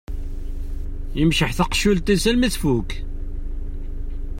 Imceḥ 1.21 1.51
taqessult-is 1.57 2.23
armi 2.29 2.49
tfukk. 2.53 2.91